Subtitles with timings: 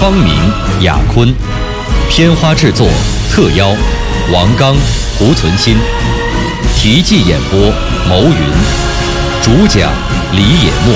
[0.00, 0.32] 方明、
[0.80, 1.28] 雅坤，
[2.08, 2.88] 片花制作
[3.30, 3.68] 特邀
[4.32, 4.74] 王刚、
[5.18, 5.76] 胡存新，
[6.74, 7.60] 题记演播
[8.08, 8.34] 牟云，
[9.42, 9.92] 主讲
[10.32, 10.94] 李野墨，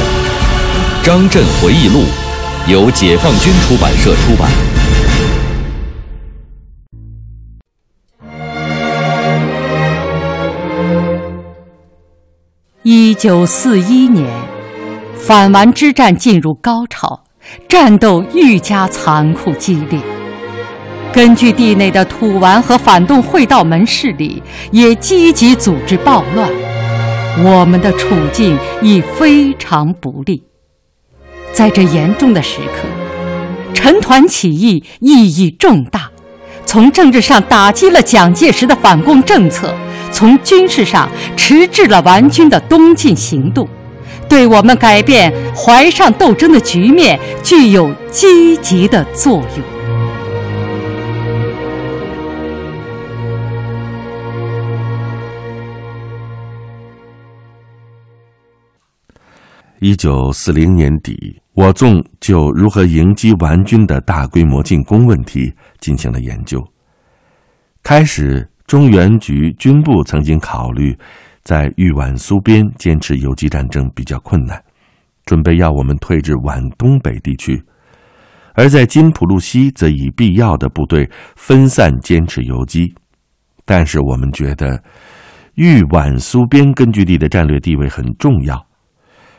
[1.04, 2.04] 《张震回忆录》
[2.72, 4.50] 由解放军出版社出版。
[12.82, 14.26] 一九四一年，
[15.14, 17.24] 反顽之战进入高潮，
[17.68, 20.00] 战斗愈加残酷激烈。
[21.12, 24.42] 根据地内的土顽和反动会道门势力
[24.72, 26.50] 也积极组织暴乱，
[27.44, 30.42] 我们的处境已非常不利。
[31.52, 32.88] 在这严重的时刻，
[33.72, 36.10] 陈团起义意义重大，
[36.66, 39.72] 从政治上打击了蒋介石的反共政策。
[40.10, 43.68] 从军事上迟滞了顽军的东进行动，
[44.28, 49.64] 对我们改变淮上斗争的局面具有积极的作用。
[59.80, 66.66] 一九四零年底，我纵就如何迎击顽军的大规模进攻问题进行了研究，
[67.82, 68.48] 开始。
[68.66, 70.96] 中原局军部曾经考虑，
[71.44, 74.58] 在豫皖苏边坚持游击战争比较困难，
[75.26, 77.54] 准备要我们退至皖东北地区；
[78.54, 82.94] 而在金浦路西，则以必要的部队分散坚持游击。
[83.66, 84.82] 但是我们觉得，
[85.54, 88.66] 豫皖苏边根据地的战略地位很重要，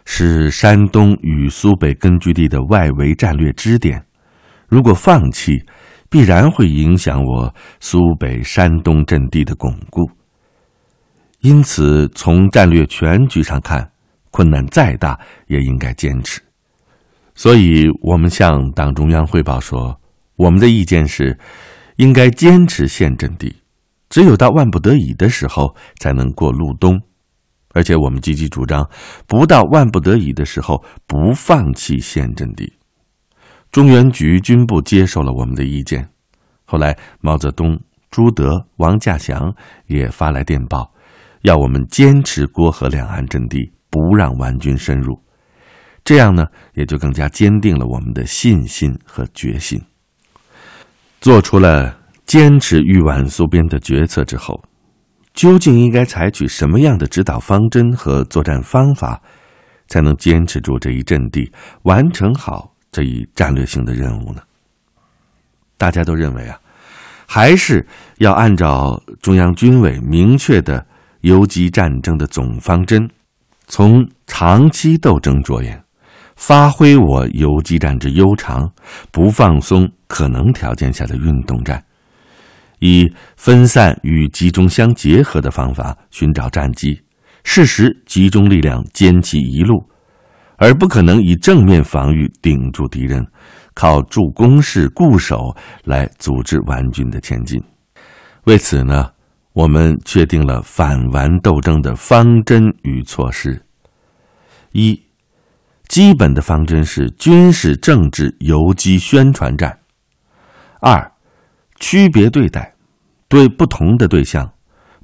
[0.06, 4.04] 是山东与苏北根据地的外围战略支点。
[4.68, 5.64] 如果放弃，
[6.10, 10.10] 必然会影响我苏北、山东阵地的巩固，
[11.46, 13.92] 因此从战略全局上看，
[14.32, 16.42] 困难再大也应该坚持。
[17.36, 19.96] 所以，我们向党中央汇报说，
[20.38, 21.38] 我们的意见是，
[21.98, 23.58] 应该坚持现阵地，
[24.10, 27.00] 只有到万不得已的时候才能过路东，
[27.76, 28.90] 而且我们积极主张，
[29.28, 32.74] 不到万不得已的时候不放弃现阵地。
[33.72, 36.10] 中原局军部接受了我们的意见，
[36.66, 37.80] 后来毛泽东、
[38.10, 39.54] 朱德、王稼祥
[39.86, 40.92] 也发来电报，
[41.46, 45.16] 要我们坚持郭河两岸阵地，不让顽军深入。
[46.04, 49.80] 这样呢，也就更加坚定了我们的信心和决心。
[51.22, 51.96] 做出了
[52.26, 54.60] 坚持豫皖苏边的决策之后，
[55.36, 59.22] 究竟应该采取什么样的指导方针和作战方法，
[59.88, 61.52] 才能坚持住这一阵地，
[61.84, 62.74] 完成好？
[62.92, 64.42] 这一战略性的任务呢，
[65.78, 66.58] 大家都认为啊，
[67.28, 67.86] 还是
[68.18, 70.84] 要按照中央军委明确的
[71.26, 73.10] 游击战争的总方针，
[73.66, 75.84] 从长期斗争着眼，
[76.36, 78.72] 发挥我游击战之悠长，
[79.12, 81.84] 不放松可能条件下的运动战，
[82.78, 87.02] 以分散与集中相结合的方法寻找战机，
[87.44, 89.84] 适时集中力量歼其一路。
[90.58, 93.26] 而不可能以正面防御顶住敌人，
[93.74, 95.54] 靠筑工事固守
[95.86, 97.62] 来组织顽军的前进。
[98.44, 99.10] 为此呢，
[99.56, 103.66] 我们确定了反顽斗争的方针与措施。
[104.74, 105.02] 一，
[105.88, 109.80] 基本的方针是军事政治游击宣传战。
[110.82, 111.10] 二，
[111.80, 112.76] 区别对待，
[113.30, 114.52] 对不同的对象，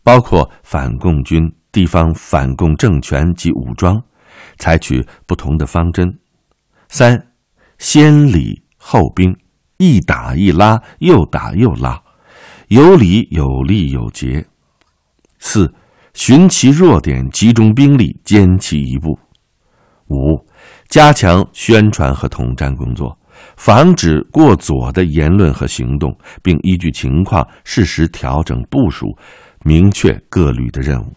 [0.04, 4.04] 包括反共军、地方反共政权及武装。
[4.60, 6.20] 采取不同的方针：
[6.90, 7.32] 三，
[7.78, 9.34] 先礼后兵，
[9.78, 12.04] 一打一拉，又打又拉，
[12.72, 14.42] 有理有利有节；
[15.40, 15.70] 四，
[16.14, 19.12] 寻其弱点，集中兵力歼其一部；
[20.08, 20.40] 五，
[20.88, 23.14] 加强宣传和统战工作，
[23.58, 29.14] 防止过左的言论和行动，并依据情况适时调整部署，
[29.66, 31.14] 明确各旅的任务。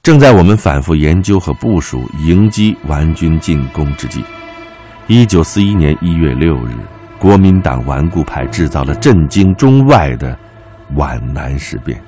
[0.00, 4.22] 正在我们反复研究和部署迎击顽军进攻之际，
[5.08, 6.70] 一九四一年一月六日，
[7.24, 10.38] 国民党顽固派制造了震惊中外的
[10.94, 11.98] 皖南事变，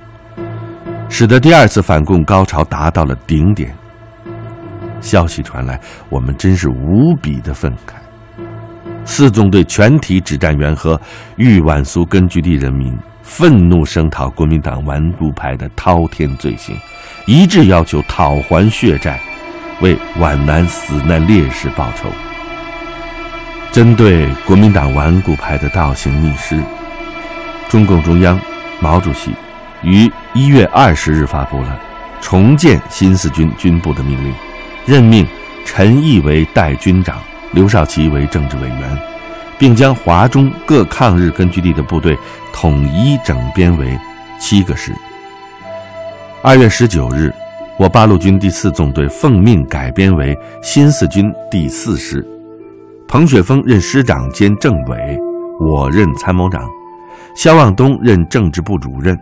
[1.09, 3.75] 使得第二次反共高潮达到了顶点。
[5.01, 5.81] 消息传来，
[6.11, 7.95] 我们真是无比的愤慨。
[9.07, 11.01] 四纵队全体指战员和
[11.37, 16.77] 豫皖苏根据地人民愤怒声讨国民党顽固派的滔天罪行，
[17.27, 19.19] 一致要求讨还血债，
[19.81, 22.07] 为皖南死难烈士报仇。
[23.77, 26.59] 针对国民党顽固派的倒行逆施，
[27.69, 28.41] 中共中央、
[28.81, 29.33] 毛主席
[29.83, 31.79] 于一月二十日发布了
[32.23, 34.33] 重建新四军军部的命令，
[34.87, 35.27] 任命
[35.67, 37.19] 陈毅为代军长，
[37.53, 38.99] 刘少奇为政治委员，
[39.59, 42.17] 并将华中各抗日根据地的部队
[42.55, 43.95] 统一整编为
[44.41, 44.91] 七个师。
[46.41, 47.31] 二月十九日，
[47.77, 52.27] 我八路军第四纵队奉命改编为新四军第四师。
[53.09, 55.17] 彭雪枫任师长兼政委，
[55.61, 56.69] 我任参谋长，
[57.37, 59.17] 肖望东任政治部主任。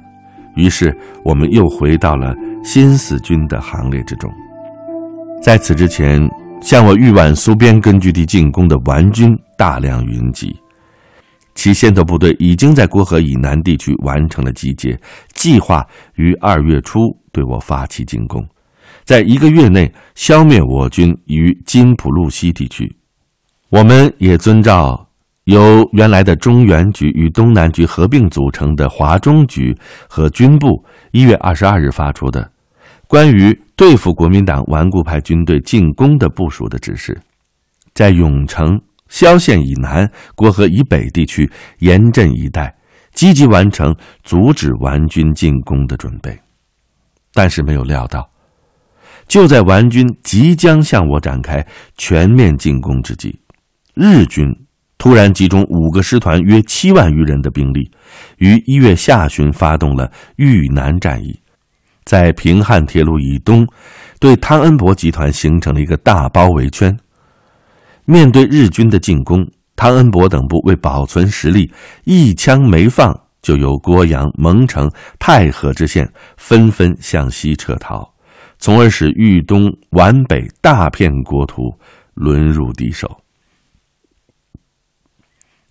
[0.57, 4.33] 于是，我们又回到了新四军的行列之中。
[5.43, 6.27] 在此之前，
[6.63, 10.57] 向我豫皖苏边根据地进攻的皖军大量云集，
[11.55, 14.99] 其先头部队已经在郭河以南地区完成了集结，
[15.35, 17.01] 计划于二月初
[17.33, 18.43] 对我发起进攻，
[19.05, 22.91] 在一个月内消灭我军于金浦路西地区。
[23.71, 25.09] 我们也遵照
[25.45, 29.77] 由原来的中原局与东南局合并组成的华中局
[30.09, 32.51] 和军部一月二十二日发出的
[33.09, 37.21] 关于对付国民党顽固派军队进攻的部署的指示，
[37.93, 41.51] 在永城、萧县以南、郭河以北地区
[41.81, 42.75] 严阵以待，
[43.13, 46.39] 积极完成阻止顽军进攻的准备。
[47.33, 48.31] 但是没有料到，
[49.27, 51.65] 就在顽军即将向我展开
[51.99, 53.41] 全面进攻之际。
[53.95, 54.45] 日军
[54.99, 57.89] 突然集中五个师团约七万余人的兵力，
[58.39, 61.39] 于一月下旬发动了豫南战役，
[62.05, 63.65] 在平汉铁路以东，
[64.19, 66.97] 对汤恩伯集团形成了一个大包围圈。
[68.05, 69.47] 面对日军的进攻，
[69.77, 71.71] 汤恩伯等部为保存实力，
[72.05, 78.09] 一枪没放，就由郭阳、蒙城、太和之县纷纷向西撤逃，
[78.59, 81.73] 从而使豫东皖北大片国土
[82.15, 83.09] 沦入敌手。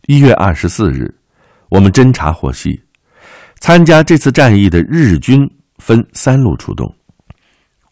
[0.08, 1.10] 一月二十四日，
[1.70, 2.78] 我们侦查获悉，
[3.62, 6.94] 参加这次战役的日军分三路出动：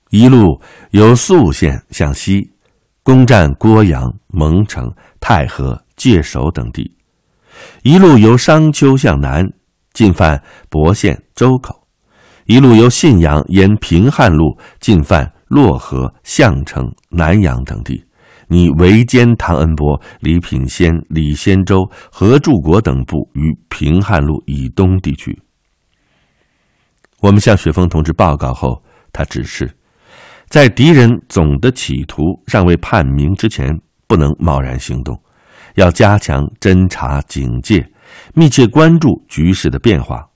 [0.10, 2.52] 一路由宿县向西，
[3.02, 6.84] 攻占郭阳、蒙城、太和、界首等地；
[7.82, 9.50] 一路由商丘向南，
[9.94, 11.74] 进犯博县、周口；
[12.44, 18.04] 一路由信阳沿平汉路进犯漯河、项城、南阳等地。
[18.52, 25.42] 你围歼唐恩伯、李品仙、李先洲、何柱国等部于平汉路以东地区。
[27.22, 28.84] 我们向雪峰同志报告后，
[29.14, 29.74] 他指示，
[30.50, 33.74] 在敌人总的企图尚未判明之前，
[34.06, 35.18] 不能贸然行动，
[35.76, 37.90] 要加强侦察警戒，
[38.34, 40.28] 密切关注局势的变化，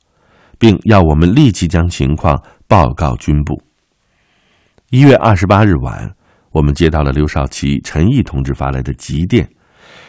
[0.58, 3.62] 并要我们立即将情况报告军部。
[4.90, 6.16] 一月二十八日晚。
[6.56, 9.46] 我们接到了刘少奇、陈毅同志发来的急电，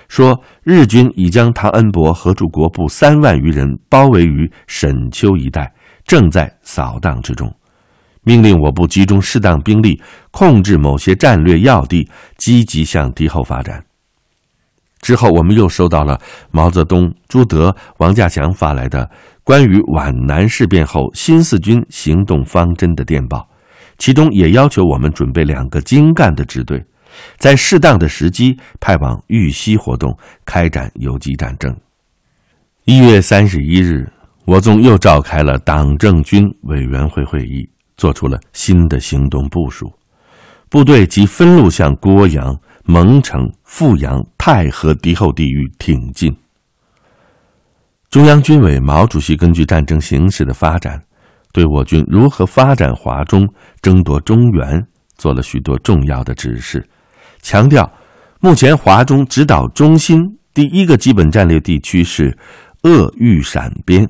[0.07, 7.53] 说日军已将唐恩伯和驻国部三万余人包围于沈丘一带，正在扫荡之中，
[8.23, 10.01] 命令我部集中适当兵力，
[10.31, 13.85] 控制某些战略要地，积极向敌后发展。
[15.01, 16.17] 之后，我们又收到了
[16.53, 19.11] 毛泽东、朱德、王稼祥发来的
[19.43, 23.49] 关于皖南事变后新四军行动方针的电报。
[23.99, 26.85] 其中也要求我们准备两个精干的支队，
[27.39, 31.75] 在适当的时机派往豫西活动，开展游击战争。
[32.85, 34.07] 一月三十一日，
[34.45, 39.93] 我纵又召开了党政军委员会会议，做出了新的行动部署，
[40.69, 46.37] 部队即分路向郭阳、蒙城、阜阳、太和敌后地域挺进。
[48.09, 51.03] 中央军委毛主席根据战争形势的发展。
[51.57, 53.49] 对我军如何发展华中、
[53.81, 54.79] 争夺中原
[55.17, 56.87] 做了许多重要的指示，
[57.41, 57.91] 强调，
[58.41, 60.21] 目前华中指导中心
[60.53, 62.37] 第一个基本战略地区是
[62.83, 64.07] 鄂豫陕边，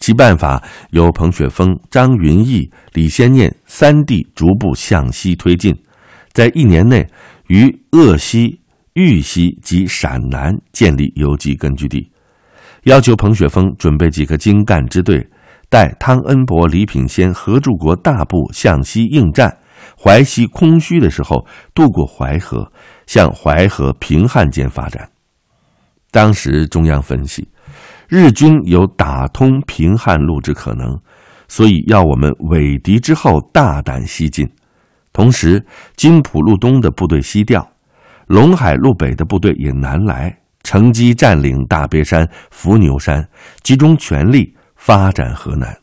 [0.00, 5.76] 其办法由彭雪枫、张云逸、李先念三地逐步向西推进，
[6.32, 7.06] 在一年内
[7.48, 8.58] 于鄂西、
[8.94, 12.10] 豫西及陕南建立游击根据地，
[12.84, 15.28] 要求彭雪枫准备几个精干支队。
[15.74, 19.58] 待汤恩伯、李品仙、何柱国大部向西应战，
[20.00, 22.70] 淮西空虚的时候，渡过淮河，
[23.08, 25.10] 向淮河平汉间发展。
[26.12, 27.48] 当时中央分析，
[28.06, 30.96] 日军有打通平汉路之可能，
[31.48, 34.48] 所以要我们尾敌之后大胆西进。
[35.12, 35.66] 同时，
[35.96, 37.68] 金浦路东的部队西调，
[38.28, 43.28] 陇海路北的部队也南来，乘机占领大别山、伏牛山，
[43.64, 44.54] 集中全力
[44.86, 45.74] 发展河南。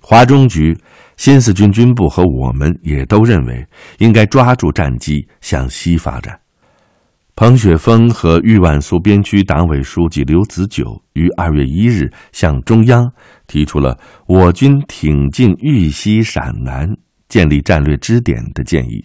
[0.00, 0.76] 华中局、
[1.16, 3.64] 新四军军部和我们也都认为，
[3.98, 6.36] 应该抓住战机向西发展。
[7.36, 13.08] 彭雪枫和豫皖苏边区党委书记刘子久于二月一日向中央
[13.46, 13.96] 提出了
[14.26, 16.92] 我军挺进豫西陕南、
[17.28, 19.04] 建立战略支点的建议。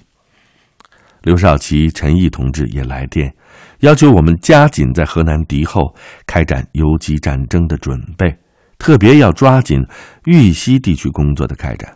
[1.22, 3.32] 刘少奇、陈毅同志也来电，
[3.80, 5.94] 要求我们加紧在河南敌后
[6.26, 8.36] 开展游击战争的准备，
[8.78, 9.80] 特别要抓紧
[10.26, 11.94] 豫西地区工作的开展。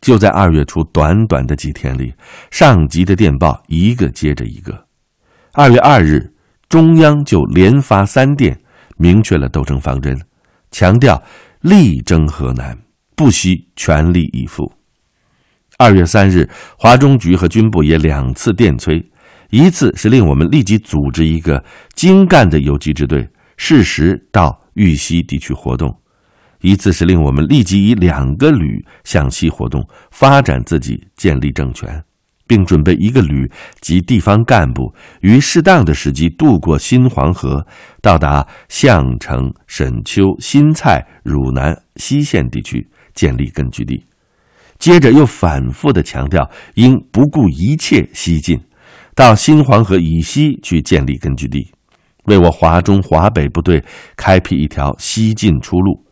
[0.00, 2.12] 就在二月初短短的几天里，
[2.50, 4.86] 上级的电报一个接着一个。
[5.52, 6.32] 二月二日，
[6.68, 8.58] 中央就连发三电，
[8.96, 10.20] 明确了斗争方针，
[10.72, 11.22] 强调
[11.60, 12.76] 力争河南，
[13.14, 14.72] 不惜全力以赴。
[15.78, 19.11] 二月三日，华中局和军部也两次电催，
[19.52, 21.62] 一次是令我们立即组织一个
[21.94, 23.28] 精干的游击支队，
[23.58, 25.90] 适时到豫西地区活动；
[26.62, 32.02] 一次是令我们立即以两个旅向西活动，发展自己，建立政权。
[32.44, 37.66] 并准备一个旅及地方干部于适当的时机渡过新黄河，
[38.02, 44.04] 到达项城、沈丘、新蔡、汝南、西线地区建立根据地。
[44.78, 48.60] 接着又反复的强调，应不顾一切西进，
[49.14, 51.70] 到新黄河以西去建立根据地，
[52.24, 53.82] 为我华中、华北部队
[54.16, 56.04] 开辟一条西进出路。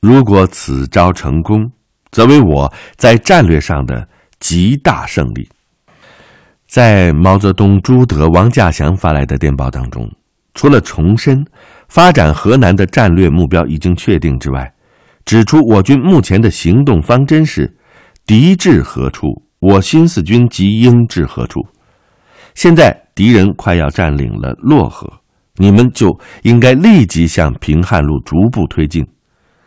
[0.00, 1.70] 如果此招成功，
[2.10, 4.08] 则为我在战略上的
[4.40, 5.48] 极大胜利。
[6.66, 10.08] 在毛泽东、朱德、王稼祥发来的电报当中，
[10.54, 11.44] 除了重申
[11.88, 14.72] 发展河南的战略目标已经确定之外，
[15.24, 17.76] 指出我军目前的行动方针是：
[18.24, 19.26] 敌至何处，
[19.60, 21.60] 我新四军即应至何处。
[22.58, 25.08] 现在敌人快要占领了洛河，
[25.58, 29.06] 你们就应该立即向平汉路逐步推进，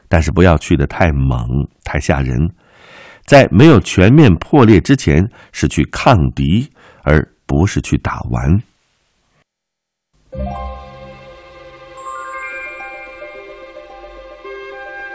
[0.10, 1.48] 但是不要去的太猛、
[1.86, 2.38] 太吓人。
[3.26, 6.70] 在没有全面破裂之前，是去抗敌。
[7.04, 8.62] 而不是去打完。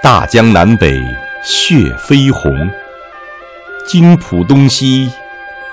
[0.03, 1.01] 大江南北
[1.45, 2.53] 血飞红，
[3.87, 5.09] 金浦东西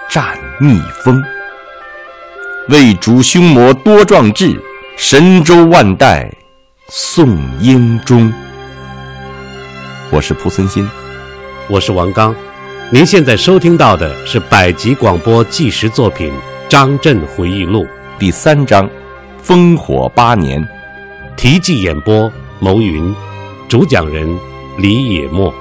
[0.09, 1.23] 战逆风。
[2.69, 4.57] 为主凶魔多壮志，
[4.95, 6.33] 神州万代
[6.87, 8.31] 颂英忠。
[10.09, 10.87] 我是蒲存昕，
[11.69, 12.33] 我是王刚。
[12.89, 16.31] 您现在收听到的是百集广播纪实作品
[16.69, 17.83] 《张震回忆录》
[18.17, 18.89] 第三章
[19.43, 20.61] 《烽火八年》，
[21.35, 23.13] 题记演播牟云，
[23.67, 24.39] 主讲人
[24.77, 25.53] 李野墨。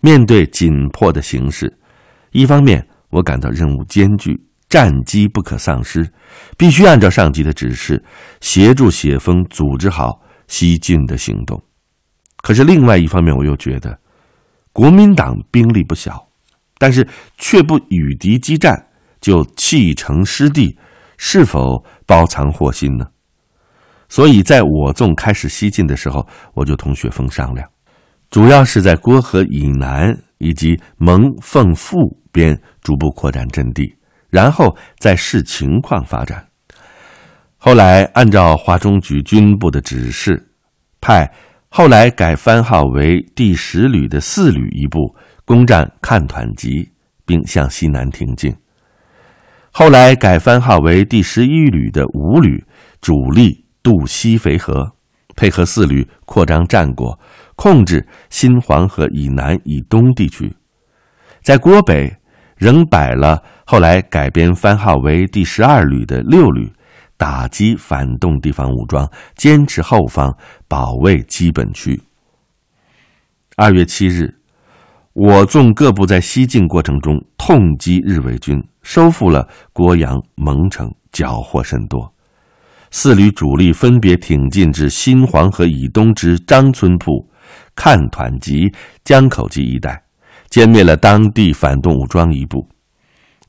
[0.00, 1.72] 面对紧迫的形势，
[2.34, 4.36] 一方面我感到任务艰巨，
[4.68, 6.04] 战机不可丧失，
[6.58, 8.02] 必须按照上级的指示，
[8.40, 11.62] 协助雪峰组织好西进的行动。
[12.38, 13.96] 可是另外一方面，我又觉得，
[14.72, 16.26] 国民党兵力不小，
[16.76, 17.06] 但是
[17.38, 18.88] 却不与敌激战，
[19.20, 20.76] 就弃城失地，
[21.16, 23.06] 是否包藏祸心呢？
[24.08, 27.64] 所以在我纵开始西进的时候，我就同雪峰商量，
[28.28, 31.96] 主要是在郭河以南以及蒙凤阜
[32.34, 33.96] 边逐步扩展阵地，
[34.28, 36.48] 然后再视情况发展。
[37.56, 40.50] 后来按照华中局军部的指示，
[41.00, 41.32] 派。
[41.76, 46.92] 后来改番号为第十旅的四旅一部攻占看团集，
[47.26, 48.54] 并向西南挺进。
[49.72, 52.64] 后来改番号为第十一旅的五旅
[53.00, 54.92] 主力渡西淝河，
[55.34, 57.18] 配合四旅扩张战果，
[57.56, 60.56] 控制新黄河以南以东地区。
[61.42, 62.16] 在郭北，
[62.64, 66.72] 仍摆了后来改编番号为第十二旅的六旅。
[67.18, 69.06] 打击反动地方武装，
[69.36, 70.34] 坚持后方，
[70.66, 72.00] 保卫基本区。
[73.56, 74.34] 二月七日，
[75.12, 82.12] 我纵各部在西进过程中痛击日伪军，收复了郭阳、蒙城，缴获甚多。
[82.90, 87.12] 四旅主力分别挺进至新黄河以东之张村铺、
[87.76, 88.72] 看团集、
[89.04, 90.03] 江口集一带，
[90.54, 92.68] 歼灭了当地反动武装一部。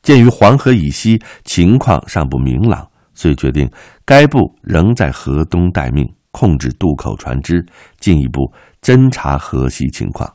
[0.01, 2.87] 鉴于黄河以西情况尚不明朗。
[3.13, 3.69] 遂决定，
[4.03, 7.63] 该部仍在河东待命，控制渡口船只，
[7.99, 10.33] 进一步侦查河西情况。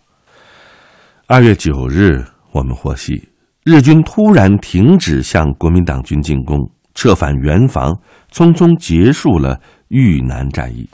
[1.27, 3.29] 二月九日，我们获悉，
[3.65, 6.57] 日军突然停止向国民党军进攻，
[6.95, 7.93] 撤返原防，
[8.33, 10.89] 匆匆结束了豫南战役。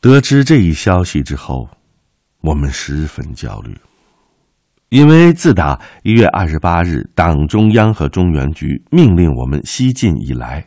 [0.00, 1.68] 得知这一消息之后，
[2.46, 3.76] 我们十分焦虑。
[4.90, 10.64] 因为自打一月二十八日党中央和中原局命令我们西进以来，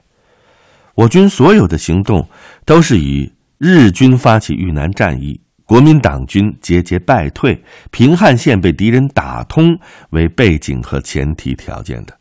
[0.94, 2.28] 我军所有的行动
[2.66, 12.14] 都是以日军发起豫南战役、国民党军节节败退、平汉线被敌人打通为背景和前提条件的。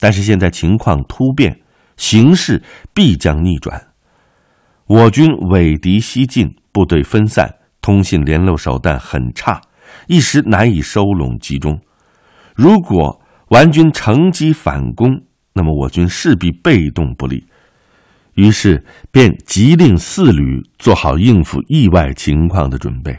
[0.00, 1.60] 但是现在情况突变，
[1.98, 2.62] 形势
[2.94, 3.78] 必将逆转。
[4.86, 7.54] 我军尾敌西进，部队分散，
[7.88, 9.62] 通信联络手段很差。
[10.08, 11.80] 一时难以收拢集中。
[12.54, 13.18] 如果
[13.48, 15.22] 顽军乘机反攻，
[15.54, 17.46] 那么我军势必被动不利。
[18.34, 23.18] 于是便急令四旅做好应付意外情况的准备。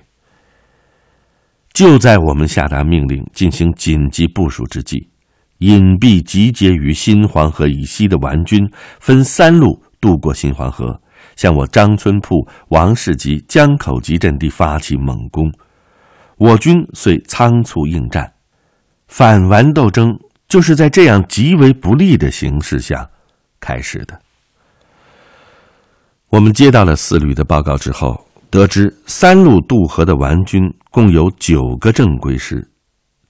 [1.73, 5.09] 就在我们下达命令进行紧急部署之际，
[5.57, 11.01] 隐蔽集结于新黄河以西的顽军分三路渡过新黄河，
[11.39, 15.49] 向我张村铺、王氏集、江口集阵地发起猛攻。
[16.35, 18.29] 我军遂仓促应战，
[19.07, 20.19] 反顽斗争
[20.49, 23.09] 就是在这样极为不利的形势下
[23.61, 24.19] 开始的。
[26.27, 32.69] 我们接到了四旅的报告之后，得知三路渡河的顽军共有九个正规师，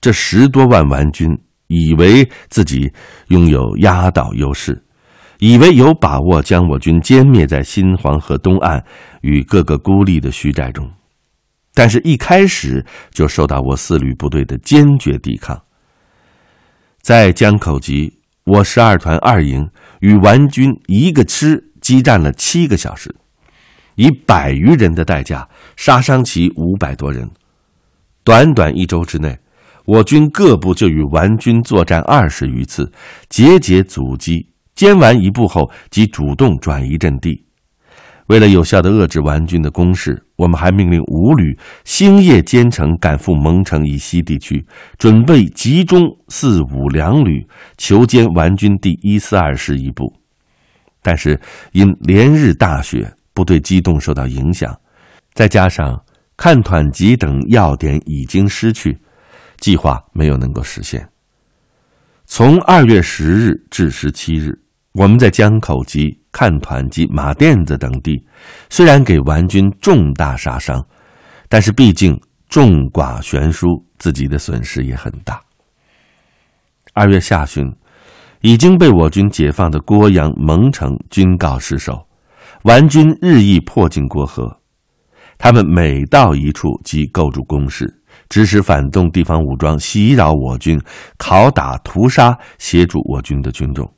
[0.00, 1.28] 这十多万顽军
[1.68, 2.92] 以为自己
[3.28, 4.82] 拥有压倒优势，
[5.40, 8.82] 以为有把握将我军歼灭在新黄河东岸
[9.22, 10.88] 与各个孤立的徐寨中。
[11.72, 15.58] 但是，一开始就受到我四旅部队的坚决抵抗。
[17.00, 19.66] 在江口集，我十二团二营
[20.00, 23.14] 与顽军一个师激战了七个小时，
[23.94, 27.30] 以百余人的代价杀伤其五百多人。
[28.24, 29.38] 短短一周之内，
[29.86, 32.92] 我军各部就与顽军作战二十余次，
[33.30, 34.46] 节节阻击。
[34.80, 37.44] 歼完一部后，即主动转移阵地。
[38.28, 44.64] 为了有效的遏制顽军的攻势，我们还命令五旅星夜兼程赶赴蒙城以西地区，
[44.96, 47.46] 准备集中四五两旅
[47.76, 50.10] 求歼顽军第一四二师一部。
[51.02, 51.38] 但是
[51.72, 54.74] 因连日大雪，部队机动受到影响，
[55.34, 56.02] 再加上
[56.38, 58.96] 看团集等要点已经失去，
[59.58, 61.06] 计划没有能够实现。
[62.24, 64.58] 从二月十日至十七日。
[64.92, 68.20] 我们在江口及看团及马甸子等地，
[68.68, 70.84] 虽然给顽军重大杀伤，
[71.48, 75.40] 但是毕竟众寡悬殊，自己的损失也很大。
[76.92, 77.72] 二月下旬，
[78.40, 82.04] 已经被我军解放的郭阳、蒙城均告失守，
[82.64, 84.58] 顽军日益迫近郭河，
[85.38, 90.76] 他们每到一处即构筑工事，指使反动地方武装袭扰我军，
[91.16, 93.88] 拷打、屠杀，协助我军的军众。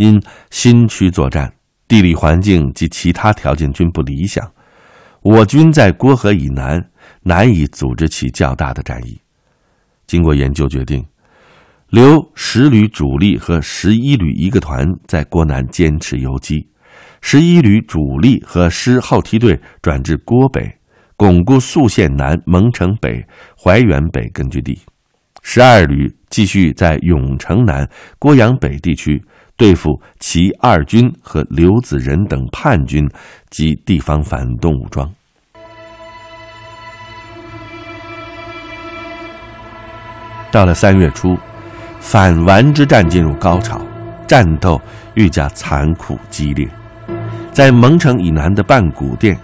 [0.00, 0.18] 因
[0.50, 1.52] 新区作战，
[1.86, 4.50] 地理环境及其他条件均不理想，
[5.20, 6.82] 我军在郭河以南
[7.22, 9.20] 难以组织起较大的战役。
[10.06, 11.04] 经过研究，决定
[11.90, 16.66] 留十旅主力和十一旅一个团在郭南坚持游击，
[17.20, 20.66] 十一旅主力和师后梯队转至郭北，
[21.14, 23.22] 巩固宿县南、蒙城北、
[23.54, 24.72] 怀远北根据地；
[25.42, 27.86] 十二旅继续在永城南、
[28.18, 29.22] 郭阳北地区。
[29.60, 33.06] 对付齐二军和刘子仁等叛军
[33.50, 35.06] 及地方反动武装。
[40.50, 41.36] 到了三月初，
[41.98, 43.78] 反顽之战进入高潮，
[44.26, 44.80] 战斗
[45.12, 46.66] 愈加残酷激烈。
[47.52, 49.38] 在蒙城以南的半谷店，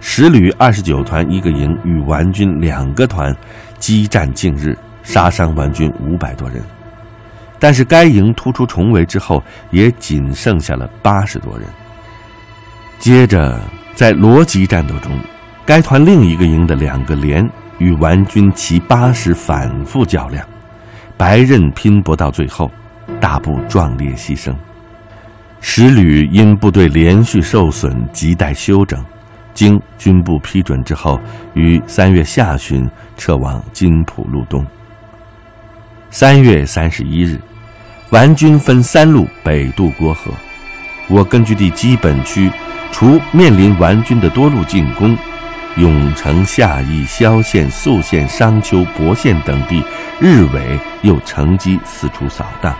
[0.00, 3.36] 十旅二十九团一个营与顽军两个团
[3.78, 6.62] 激战近日，杀伤顽军五百多人。
[7.60, 11.68] 但是该营突出重围之后，也仅剩下了八十多人。
[12.98, 13.60] 接着，
[13.94, 15.12] 在罗集战斗中，
[15.66, 20.44] 该团另一个营的两个连与顽军骑八师反复较量，
[21.16, 22.70] 白刃拼搏到最后，
[23.20, 24.54] 大部壮烈牺牲。
[25.60, 29.04] 十旅因部队连续受损，亟待休整，
[29.52, 31.20] 经军部批准之后，
[31.52, 34.66] 于三月下旬撤往金浦路东。
[36.10, 37.38] 三月三十一日。
[38.10, 40.32] 顽军分三路北渡郭河，
[41.06, 42.50] 我根据地基本区
[42.90, 45.16] 除面临顽军的多路进攻，
[45.76, 49.80] 永城、夏邑、萧县、宿县、商丘、博县等地，
[50.18, 52.74] 日伪又乘机四处扫荡。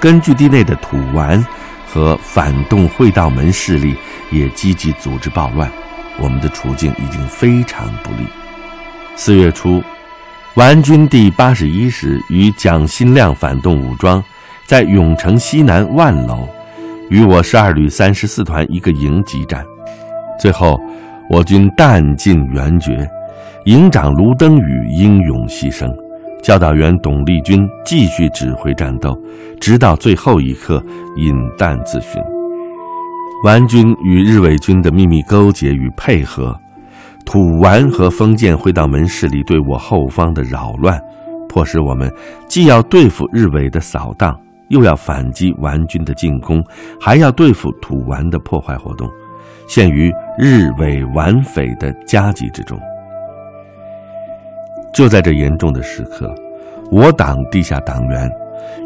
[0.00, 1.44] 根据地内的土顽
[1.86, 3.94] 和反动会道门势力
[4.30, 5.70] 也积极组织暴乱，
[6.18, 8.26] 我们的处境已经非常不利。
[9.16, 9.84] 四月初，
[10.54, 14.24] 顽军第八十一师与蒋新亮反动武装。
[14.66, 16.48] 在永城西南万楼，
[17.08, 19.64] 与我十二旅三十四团一个营激战，
[20.40, 20.76] 最后
[21.30, 23.08] 我军弹尽援绝，
[23.64, 25.88] 营长卢登宇英勇牺牲，
[26.42, 29.16] 教导员董立军继续指挥战斗，
[29.60, 30.82] 直到最后一刻
[31.16, 32.20] 饮弹自殉。
[33.44, 36.58] 顽军与日伪军的秘密勾结与配合，
[37.24, 41.00] 土顽和封建会道门势力对我后方的扰乱，
[41.48, 42.12] 迫使我们
[42.48, 44.36] 既要对付日伪的扫荡，
[44.68, 46.64] 又要反击顽军的进攻，
[47.00, 49.08] 还要对付土顽的破坏活动，
[49.68, 52.78] 陷于日伪顽匪的夹击之中。
[54.92, 56.34] 就在这严重的时刻，
[56.90, 58.30] 我党地下党员。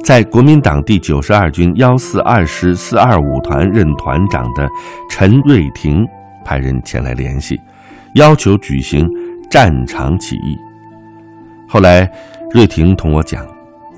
[0.05, 4.69] 在国民党第九十二军幺四二师四二五团任团长的
[5.11, 6.07] 陈瑞廷
[6.45, 7.61] 派人前来联系，
[8.15, 9.09] 要求举行
[9.51, 10.57] 战场起义。
[11.69, 12.11] 后来，
[12.53, 13.47] 瑞廷同我讲，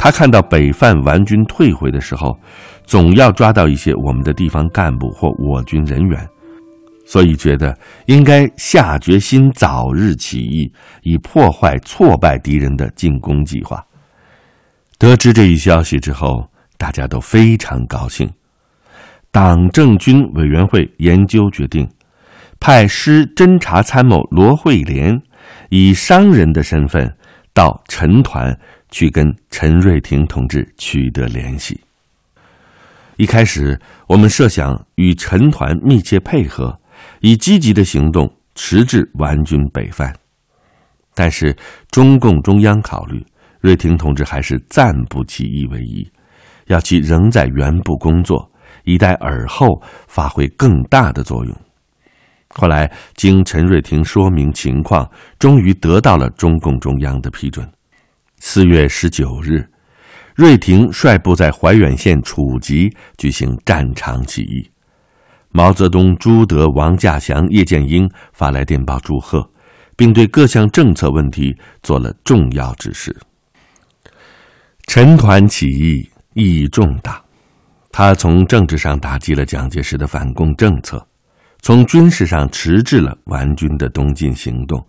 [0.02, 2.36] 他看到北犯顽军退回的时候，
[2.84, 6.28] 总要抓到一些我们的地方干部或我军人员，
[7.06, 7.72] 所以觉得
[8.06, 10.68] 应该下决心早日起义，
[11.04, 13.80] 以破坏挫败敌人的进攻计划。
[14.98, 18.28] 得知这一消息之后，大家都非常高兴。
[19.30, 21.88] 党政军委员会研究决定，
[22.58, 25.16] 派师侦察参谋罗惠莲
[25.70, 27.08] 以商人的身份
[27.54, 28.58] 到陈团
[28.92, 31.80] 去跟陈瑞婷同志取得联系。
[33.16, 33.76] 一开始，
[34.06, 36.78] 我们设想与陈团密切配合，
[37.20, 40.14] 以积极的行动迟滞顽军北犯，
[41.14, 41.56] 但是
[41.90, 43.24] 中共中央考虑。
[43.60, 46.10] 瑞婷同志还是暂不起义为宜，
[46.66, 48.50] 要其仍在原部工作，
[48.82, 51.56] 以待尔后发挥更大的作用。
[52.48, 57.64] 后来经陈瑞婷说明情况，终于得到了中共中央的批准。
[58.44, 59.64] 四月十九日，
[60.34, 64.68] 瑞廷率部在怀远县楚集举行战场起义。
[65.50, 69.48] 毛泽东、朱德、王稼祥、叶剑英发来电报祝贺，
[69.96, 73.16] 并对各项政策问题做了重要指示。
[74.88, 77.22] 陈团起义意义重大，
[77.92, 81.06] 他从政治上打击了蒋介石的反共政策，
[81.60, 84.84] 从军事上迟滞了顽军的东进行动，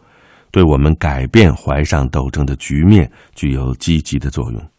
[0.53, 4.69] 对我们改变淮上斗争的局面具有积极的作用。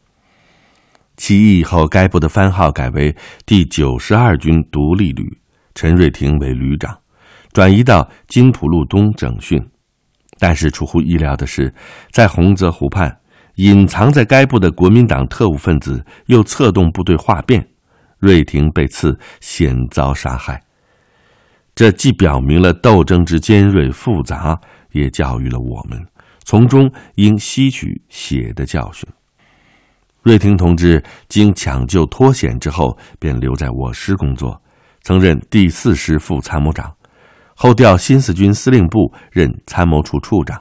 [1.17, 5.37] 起义以后，该部的番号改为第九十二军独立旅，
[5.75, 6.97] 陈瑞廷为旅长，
[7.53, 9.61] 转移到金浦路东整训。
[10.39, 11.75] 但是出乎意料的是，
[12.13, 13.21] 在洪泽湖畔。
[13.57, 17.65] 隐藏在该部的国民党特务分子又策动部队哗变，
[18.19, 20.61] 瑞廷被刺，险遭杀害。
[21.73, 24.61] 这既表明了斗争之尖锐复杂，
[24.95, 26.03] 也教育了我们
[26.45, 29.07] 从中应吸取血的教训。
[30.23, 34.59] 瑞廷同志经抢救脱险之后，便留在我师工作，
[35.03, 36.91] 曾任第四师副参谋长，
[37.55, 40.59] 后调新四军司令部任参谋处处长。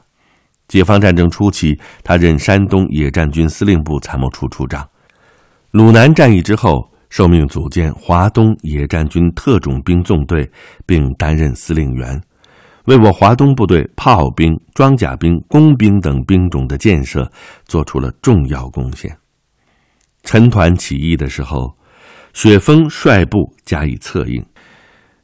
[0.67, 4.85] 解放战争初期，他任山东野战军司令部参谋处处长。
[5.71, 10.49] 鲁南战役之后，受命组建华东野战军特种兵纵队，
[10.85, 12.19] 并担任司令员，
[12.85, 17.31] 为我华东部队炮兵、装甲兵、工兵等兵种的建设
[17.65, 19.17] 做出了重要贡献。
[20.23, 21.75] 陈团起义的时候，
[22.33, 24.45] 雪峰率部加以策应。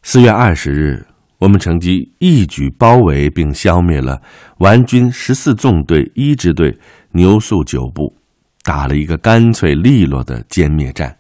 [0.04, 1.06] 四月二十日。
[1.40, 4.22] 我们乘机一举包围并消灭了
[4.58, 6.78] 顽军十四纵队一支队
[7.14, 8.14] 牛宿九部，
[8.62, 11.19] 打了一个干脆利落的歼灭战。